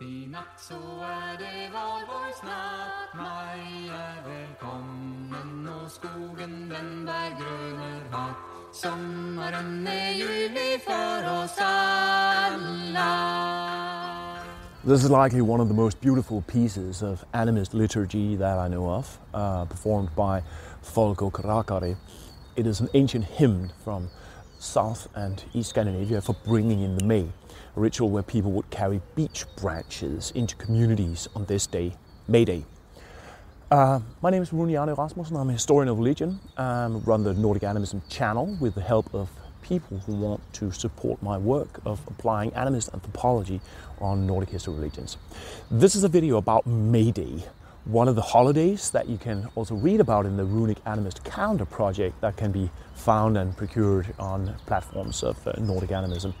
[0.00, 1.70] I natt så är det
[5.68, 7.04] och skogen den
[10.78, 11.58] för oss
[14.84, 18.88] This is likely one of the most beautiful pieces of animist liturgy that I know
[18.88, 20.42] of, uh, performed by
[20.82, 21.96] Folk och Rackare.
[22.54, 24.10] It is an ancient hymn from
[24.58, 27.28] South and East Scandinavia for bringing in the May,
[27.76, 31.94] a ritual where people would carry beech branches into communities on this day,
[32.26, 32.64] May Day.
[33.70, 35.36] Uh, my name is Rune Hjarnø Rasmussen.
[35.36, 36.40] I'm a historian of religion.
[36.56, 39.28] I run the Nordic Animism channel with the help of
[39.62, 43.60] people who want to support my work of applying animist anthropology
[44.00, 45.18] on Nordic history religions.
[45.70, 47.44] This is a video about May Day,
[47.88, 51.64] one of the holidays that you can also read about in the Runic Animist Calendar
[51.64, 56.34] project that can be found and procured on platforms of uh, Nordic Animism.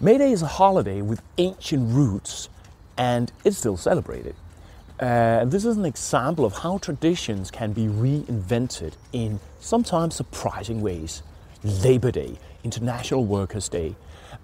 [0.00, 2.48] May Day is a holiday with ancient roots
[2.96, 4.36] and it's still celebrated.
[5.00, 11.24] Uh, this is an example of how traditions can be reinvented in sometimes surprising ways.
[11.64, 13.96] Labor Day, International Workers' Day.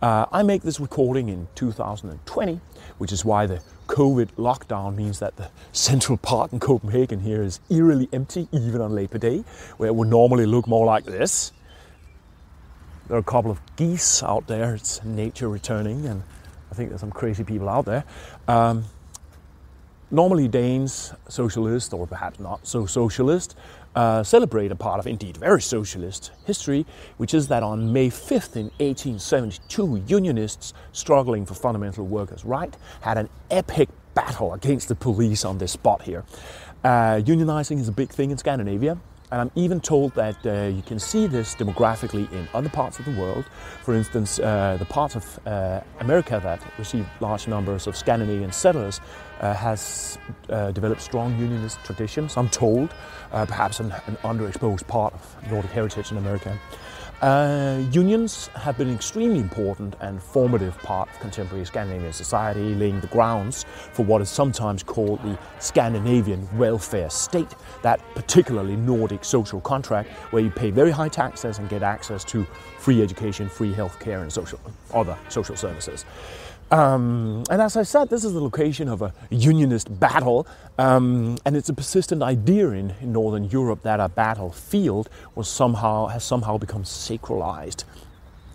[0.03, 2.61] Uh, I make this recording in 2020,
[2.99, 7.61] which is why the COVID lockdown means that the Central Park in Copenhagen here is
[7.71, 9.45] eerily empty, even on Labor Day,
[9.77, 11.53] where it would normally look more like this.
[13.09, 16.23] There are a couple of geese out there, it's nature returning, and
[16.71, 18.05] I think there's some crazy people out there.
[18.49, 18.85] Um,
[20.11, 23.57] normally, Danes, socialist, or perhaps not so socialist,
[23.97, 26.85] uh, celebrate a part of indeed very socialist history,
[27.17, 33.17] which is that on May 5th in 1872, Unionists struggling for fundamental workers' right had
[33.17, 36.25] an epic battle against the police on this spot here.
[36.85, 38.99] Uh, unionizing is a big thing in Scandinavia.
[39.33, 43.05] And I'm even told that uh, you can see this demographically in other parts of
[43.07, 43.45] the world.
[43.83, 49.01] For instance, uh, the part of uh, America that received large numbers of Scandinavian settlers
[49.41, 52.95] uh, has uh, developed strong unionist traditions, I'm told,
[53.33, 56.57] uh, perhaps an, an, underexposed part of Nordic heritage in America.
[57.23, 63.01] Uh, unions have been an extremely important and formative part of contemporary Scandinavian society, laying
[63.01, 69.63] the grounds for what is sometimes called the Scandinavian welfare state, that particularly Nordic social
[69.63, 72.45] contract where you pay very high taxes and get access to
[72.79, 74.61] free education, free healthcare, and social,
[74.93, 76.05] other social services.
[76.71, 81.57] Um, and as I said, this is the location of a unionist battle, um, and
[81.57, 86.59] it's a persistent idea in, in, Northern Europe that a battlefield was somehow has somehow
[86.59, 87.85] become sacralized.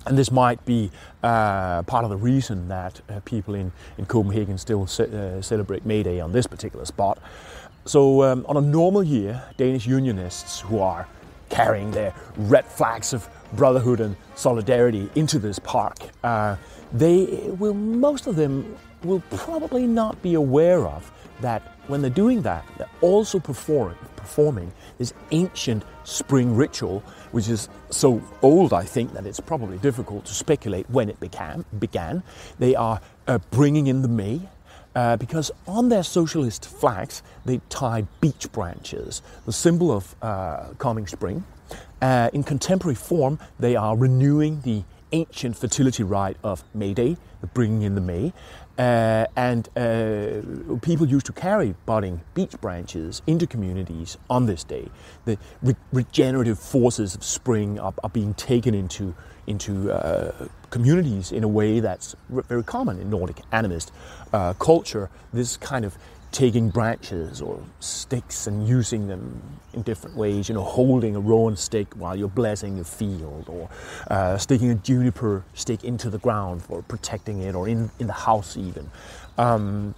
[0.05, 0.91] And this might be
[1.23, 5.85] uh, part of the reason that uh, people in, in Copenhagen still ce- uh, celebrate
[5.85, 7.17] May Day on this particular spot.
[7.85, 11.07] So, um, on a normal year, Danish unionists who are
[11.49, 16.55] carrying their red flags of brotherhood and solidarity into this park uh,
[16.93, 17.25] they
[17.57, 22.65] will, most of them will probably not be aware of that when they're doing that,
[22.77, 29.25] they're also perform, performing this ancient spring ritual, which is so old, I think, that
[29.25, 31.65] it's probably difficult to speculate when it began.
[31.79, 32.23] began.
[32.59, 34.41] They are uh, bringing in the May,
[34.95, 41.07] uh, because on their socialist flags they tie beech branches, the symbol of uh, coming
[41.07, 41.43] spring.
[42.01, 47.17] Uh, in contemporary form, they are renewing the ancient fertility rite of May Day,
[47.53, 48.33] bringing in the May.
[48.77, 54.89] Uh, and uh, people used to carry budding beech branches into communities on this day.
[55.25, 59.13] The re- regenerative forces of spring are, are, being taken into,
[59.45, 63.91] into uh, communities in a way that's very common in Nordic animist
[64.33, 65.09] uh, culture.
[65.33, 65.97] This kind of
[66.31, 69.41] taking branches or sticks and using them
[69.73, 73.69] in different ways, you know, holding a rowan stick while you're blessing a field, or
[74.09, 78.13] uh, sticking a juniper stick into the ground for protecting it, or in, in the
[78.13, 78.89] house even.
[79.37, 79.93] Um,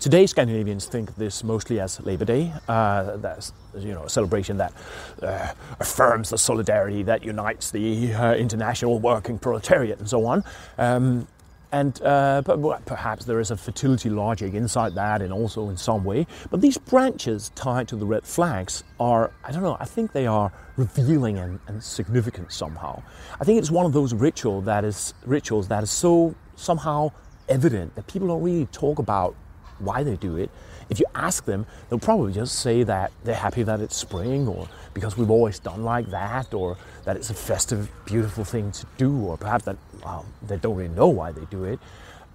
[0.00, 2.52] Today, Scandinavians think of this mostly as Labor Day.
[2.68, 4.74] Uh, that's you know a celebration that
[5.22, 10.44] uh, affirms the solidarity that unites the uh, international working proletariat and so on.
[10.76, 11.26] Um,
[11.72, 12.42] and uh,
[12.84, 16.26] perhaps there is a fertility logic inside that, and also in some way.
[16.50, 20.26] But these branches tied to the red flags are, I don't know, I think they
[20.26, 23.02] are revealing and, and significant somehow.
[23.40, 27.12] I think it's one of those ritual that is rituals that is so somehow
[27.48, 29.34] evident that people don't really talk about
[29.78, 30.50] why they do it.
[30.88, 34.68] If you ask them, they'll probably just say that they're happy that it's spring, or
[34.94, 39.16] because we've always done like that, or that it's a festive, beautiful thing to do,
[39.24, 41.80] or perhaps that well, they don't really know why they do it.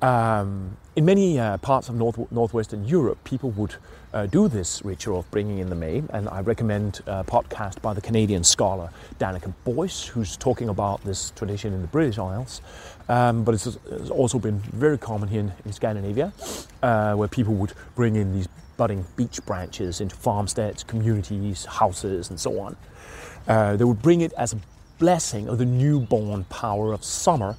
[0.01, 3.75] Um, in many uh, parts of north, northwestern Europe, people would
[4.13, 7.93] uh, do this ritual of bringing in the May, and I recommend a podcast by
[7.93, 8.89] the Canadian scholar
[9.19, 12.61] Danica Boyce, who's talking about this tradition in the British Isles.
[13.09, 16.33] Um, but it's, it's, also been very common here in, in Scandinavia,
[16.81, 18.47] uh, where people would bring in these
[18.77, 22.75] budding beech branches into farmsteads, communities, houses, and so on.
[23.47, 24.57] Uh, they would bring it as a
[24.97, 27.55] blessing of the newborn power of summer,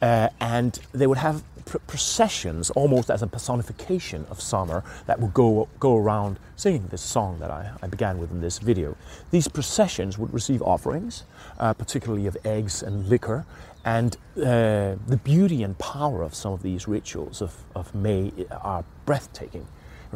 [0.00, 5.68] uh, and they would have processions almost as a personification of summer that would go,
[5.80, 8.96] go around singing this song that I, I began with in this video.
[9.30, 11.24] These processions would receive offerings,
[11.58, 13.44] uh, particularly of eggs and liquor,
[13.84, 18.84] and uh, the beauty and power of some of these rituals of, of May are
[19.06, 19.66] breathtaking.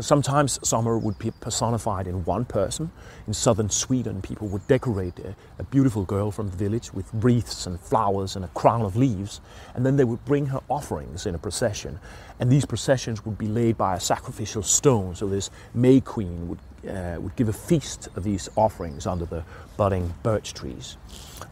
[0.00, 2.90] Sometimes summer would be personified in one person.
[3.26, 7.66] In southern Sweden, people would decorate a, a, beautiful girl from the village with wreaths
[7.66, 9.40] and flowers and a crown of leaves,
[9.74, 11.98] and then they would bring her offerings in a procession.
[12.38, 16.58] And these processions would be laid by a sacrificial stone, so this May Queen would,
[16.90, 19.44] uh, would give a feast of these offerings under the
[19.78, 20.98] budding birch trees.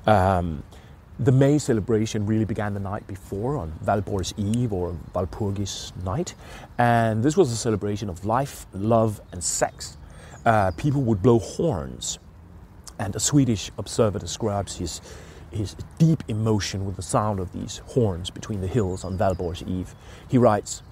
[0.07, 0.63] Um,
[1.19, 6.35] the May celebration really began the night before on Valborg's Eve or Walpurgis night,
[6.77, 9.97] and this was a celebration of life, love, and sex.
[10.45, 12.19] Uh, people would blow horns,
[12.99, 15.01] and a Swedish observer describes his,
[15.53, 19.95] his deep emotion with the sound of these horns between the hills on Valborg's Eve.
[20.29, 20.83] He writes,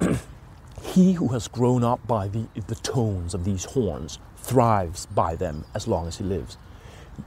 [0.82, 5.64] He who has grown up by the, the tones of these horns thrives by them
[5.74, 6.58] as long as he lives.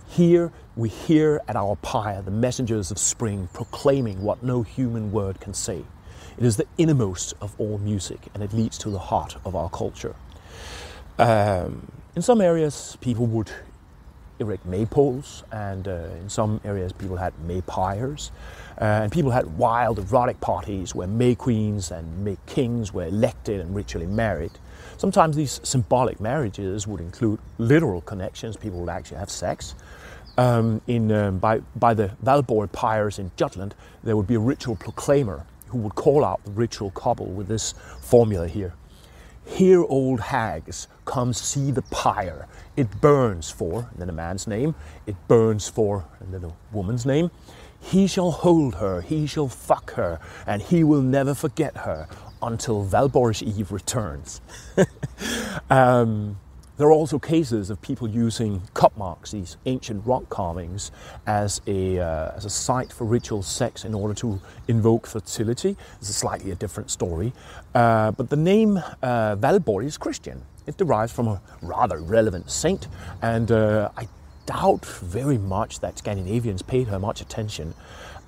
[0.08, 5.40] Here we hear at our pyre the messengers of spring proclaiming what no human word
[5.40, 5.84] can say.
[6.38, 9.70] It is the innermost of all music and it leads to the heart of our
[9.70, 10.16] culture.
[11.18, 13.52] Um, in some areas, people would
[14.40, 18.32] erect maypoles, and uh, in some areas, people had maypyres.
[18.80, 23.62] Uh, and people had wild, erotic parties where May queens and May kings were elected
[23.62, 24.52] and ritually married.
[24.98, 29.76] Sometimes these symbolic marriages would include literal connections, people would actually have sex.
[30.38, 33.74] Um, in, um, by, by the Valborg pyres in Jutland,
[34.04, 37.74] there would be a ritual proclaimer who would call out the ritual couple with this
[38.02, 38.74] formula here.
[39.46, 42.48] Hear, old hags, come see the pyre.
[42.76, 44.76] It burns for, and then a man's name,
[45.06, 47.32] it burns for, and then a woman's name.
[47.80, 52.08] He shall hold her, he shall fuck her, and he will never forget her
[52.42, 54.42] until Valborg's Eve returns.
[55.70, 56.40] um,
[56.78, 60.92] there are also cases of people using cup marks, these ancient rock carvings,
[61.26, 65.78] as a, uh, as a site for ritual sex in order to invoke fertility.
[66.00, 67.34] It's a slightly a different story.
[67.74, 70.42] Uh, but the name uh, Valborg is Christian.
[70.68, 72.88] It derives from a rather relevant saint,
[73.22, 74.08] and uh, I
[74.46, 77.74] doubt very much that Scandinavians paid her much attention.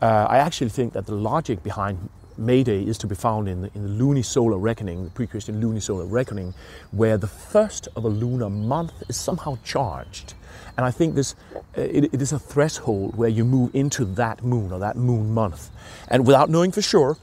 [0.01, 3.62] Uh, I actually think that the logic behind May Day is to be found in
[3.62, 6.54] the, in the lunisolar reckoning, the pre-Christian lunisolar reckoning,
[6.92, 10.34] where the first of a lunar month is somehow charged.
[10.78, 14.44] And I think this uh, it, it is a threshold where you move into that
[14.44, 15.69] moon or that moon month.
[16.07, 17.18] And without knowing for sure,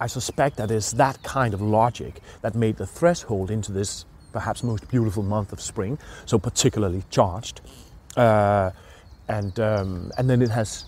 [0.00, 4.62] I suspect that it's that kind of logic that made the threshold into this perhaps
[4.62, 7.60] most beautiful month of spring, so particularly charged.
[8.16, 8.70] Uh,
[9.28, 10.84] and, um, and then it has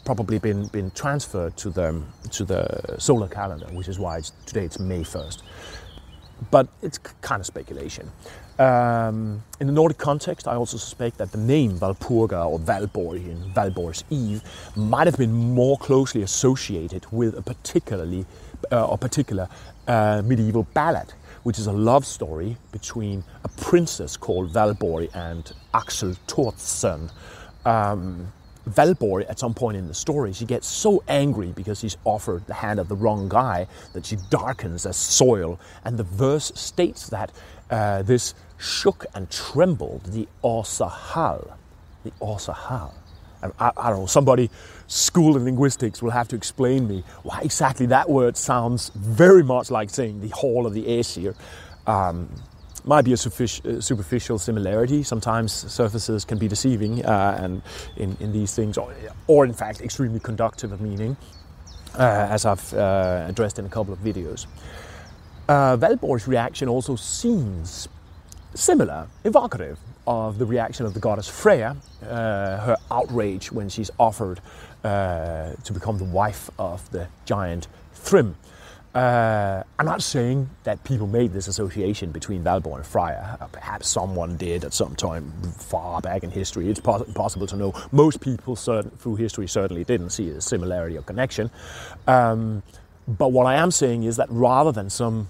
[0.00, 2.02] probably been, been transferred to the,
[2.32, 5.42] to the solar calendar, which is why it's, today it's May 1st.
[6.50, 8.10] But it's kind of speculation.
[8.58, 13.52] Um, in the Nordic context, I also suspect that the name Valpurga or Valborg in
[13.54, 14.42] Valborg's Eve
[14.76, 18.26] might have been more closely associated with a particularly
[18.70, 19.48] uh, or particular
[19.88, 26.14] uh, medieval ballad, which is a love story between a princess called Valborg and Axel
[26.26, 27.10] Thordsen.
[27.64, 28.32] Um,
[28.74, 32.54] Valborg, at some point in the story, she gets so angry because he's offered the
[32.54, 35.58] hand of the wrong guy that she darkens as soil.
[35.84, 37.32] And the verse states that
[37.70, 41.56] uh, this shook and trembled the Åsahall.
[42.04, 42.92] The Åsahall.
[43.42, 44.50] I, I, don't know, somebody
[44.86, 49.70] schooled in linguistics will have to explain me why exactly that word sounds very much
[49.70, 51.34] like saying the Hall of the Aesir.
[51.86, 52.28] Um,
[52.84, 55.02] might be a uh, superficial similarity.
[55.02, 57.62] Sometimes surfaces can be deceiving uh, and
[57.96, 58.94] in, in these things, or,
[59.26, 61.16] or, in fact extremely conductive of meaning,
[61.98, 64.46] uh, as I've uh, addressed in a couple of videos.
[65.48, 67.88] Uh, Valborg's reaction also seems
[68.54, 74.40] similar, evocative of the reaction of the goddess Freya, uh, her outrage when she's offered
[74.82, 78.34] to become the wife of the giant Thrym.
[78.94, 83.38] Uh, I'm not saying that people made this association between Valborg and Freya.
[83.40, 86.68] Uh, perhaps someone did at some time far back in history.
[86.68, 87.72] It's pos- impossible to know.
[87.92, 91.50] Most people through history certainly didn't see a similarity or connection.
[92.08, 92.62] Um,
[93.08, 95.28] But what I am saying is that rather than some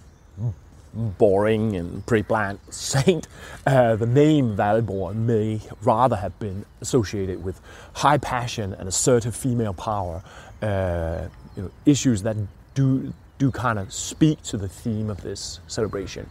[0.94, 3.28] boring and pretty bland saint,
[3.66, 7.60] uh, the name Valborg may rather have been associated with
[7.94, 10.22] high passion and assertive female power,
[10.62, 12.36] uh, you know, issues that
[12.74, 16.28] do do kind of speak to the theme of this celebration,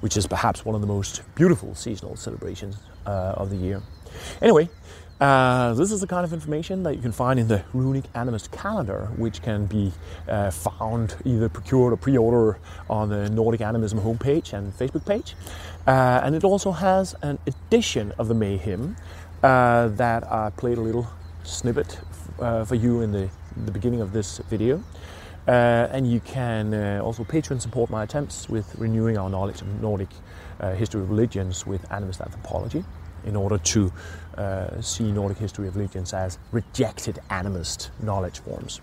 [0.00, 3.82] which is perhaps one of the most beautiful seasonal celebrations uh, of the year.
[4.40, 4.68] Anyway,
[5.20, 8.52] uh, this is the kind of information that you can find in the Runic Animist
[8.52, 9.92] calendar, which can be
[10.28, 12.58] uh, found either procured or pre-order
[12.88, 15.34] on the Nordic Animism homepage and Facebook page.
[15.88, 18.96] Uh, and it also has an edition of the May hymn
[19.42, 21.08] uh, that I played a little
[21.42, 21.98] snippet
[22.38, 23.28] uh, for you in the,
[23.64, 24.82] the, beginning of this video.
[25.46, 30.08] Uh, and you can also patron support my attempts with renewing our knowledge of Nordic
[30.76, 32.84] history of religions with animist anthropology
[33.24, 33.92] in order to
[34.36, 38.80] uh, see Nordic history of religions as rejected animist knowledge forms.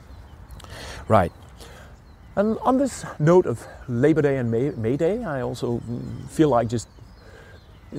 [1.08, 1.32] Right.
[2.36, 5.82] And on this note of Labor Day and May, May Day, I also
[6.30, 6.88] feel like just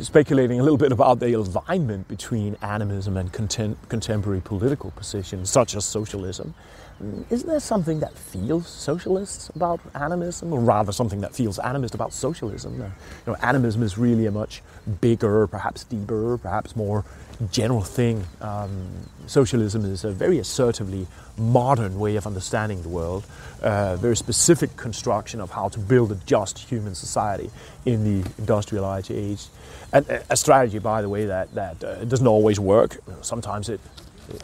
[0.00, 5.74] speculating a little bit about the alignment between animism and contem- contemporary political positions, such
[5.74, 6.54] as socialism.
[7.02, 11.94] Mm, isn't there something that feels socialist about animism, or rather something that feels animist
[11.94, 12.80] about socialism?
[12.80, 12.92] Uh, you
[13.26, 14.62] know, animism is really a much
[15.00, 17.04] bigger, perhaps deeper, perhaps more
[17.50, 18.24] general thing.
[18.40, 18.88] Um,
[19.26, 21.06] socialism is a very assertively
[21.38, 23.24] modern way of understanding the world,
[23.62, 27.50] a uh, very specific construction of how to build a just human society
[27.84, 29.46] in the industrialized age.
[29.92, 32.98] And a strategy, by the way, that, that uh, doesn't always work.
[33.20, 33.80] Sometimes it,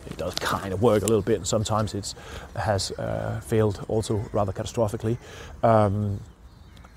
[0.07, 2.15] it does kind of work a little bit, and sometimes it
[2.57, 5.17] has uh, failed also rather catastrophically.
[5.63, 6.21] Um,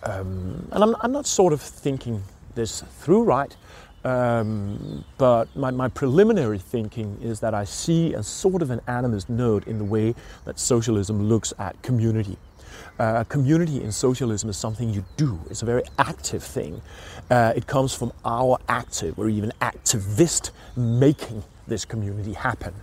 [0.03, 2.23] um, and I'm, I'm not sort of thinking
[2.55, 3.55] this through right.
[4.03, 9.29] Um, but my, my, preliminary thinking is that I see a sort of an animist
[9.29, 10.15] note in the way
[10.45, 12.37] that socialism looks at community.
[12.97, 15.39] Uh, community in socialism is something you do.
[15.49, 16.81] It's a very active thing.
[17.29, 22.73] Uh, it comes from our active or even activist making this community happen.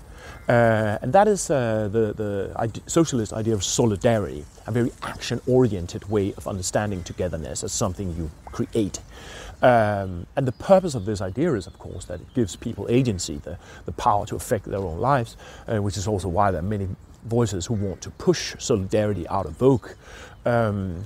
[0.49, 5.41] Uh, and that is uh, the, the ide- socialist idea of solidarity, a very action
[5.47, 9.01] oriented way of understanding togetherness as something you create.
[9.61, 13.39] Um, and the purpose of this idea is, of course, that it gives people agency,
[13.39, 15.37] the, the power to affect their own lives,
[15.67, 16.89] uh, which is also why there are many
[17.25, 19.89] voices who want to push solidarity out of vogue.
[20.45, 21.05] Um,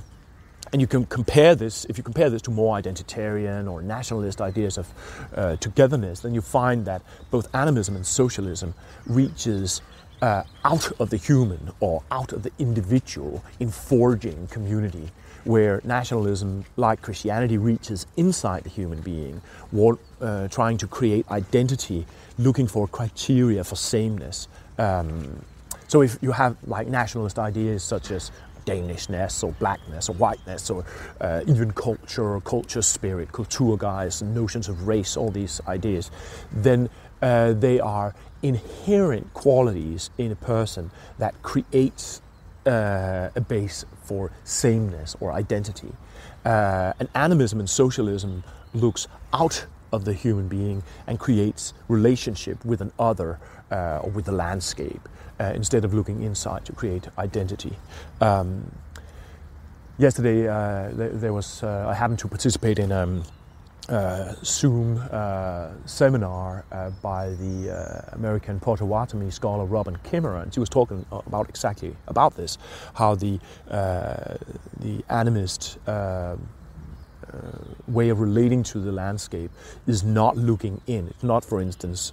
[0.73, 4.78] and you can compare this, if you compare this to more identitarian or nationalist ideas
[4.78, 4.88] of
[5.35, 8.73] uh, togetherness, then you find that both animism and socialism
[9.06, 9.82] reaches
[10.23, 15.11] uh, out of the human or out of the individual in forging community
[15.44, 22.06] where nationalism, like Christianity, reaches inside the human being, what, uh, trying to create identity,
[22.38, 24.49] looking for criteria for sameness.
[24.78, 25.44] Um,
[25.88, 28.30] so if you have like nationalist ideas such as
[28.64, 30.84] Danishness or blackness or whiteness or
[31.20, 36.11] uh, even culture or culture spirit, Kulturgeist, notions of race, all these ideas,
[36.50, 36.88] then
[37.20, 42.22] uh, they are inherent qualities in a person that creates
[42.66, 45.92] uh, a base for sameness or identity.
[46.45, 48.42] Uh, and animism and socialism
[48.75, 53.38] looks out of the human being and creates relationship with an other
[53.71, 57.76] uh, or with the landscape uh, instead of looking inside to create identity.
[58.21, 58.71] Um,
[59.99, 62.92] yesterday, uh, there, there, was uh, I happened to participate in.
[62.92, 63.25] Um,
[63.88, 70.60] uh, Zoom uh, seminar uh, by the uh, American Potawatomi scholar Robin Kimmerer, and she
[70.60, 72.58] was talking about exactly about this,
[72.94, 74.36] how the uh,
[74.78, 76.36] the animist uh,
[77.88, 79.50] way of relating to the landscape
[79.86, 81.08] is not looking in.
[81.08, 82.12] It's not, for instance,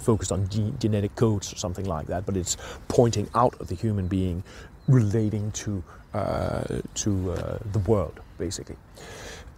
[0.00, 3.74] focused on ge- genetic codes or something like that, but it's pointing out of the
[3.74, 4.44] human being
[4.86, 5.82] relating to
[6.12, 7.34] to
[7.72, 8.76] the world, basically.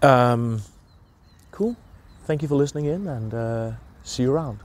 [0.02, 0.62] Um,
[1.56, 1.74] Cool.
[2.26, 3.72] Thank you for listening in and uh,
[4.04, 4.58] see you around.